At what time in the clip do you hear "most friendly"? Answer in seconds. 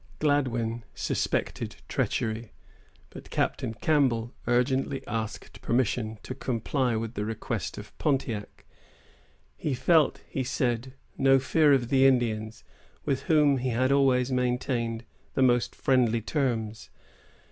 15.43-16.19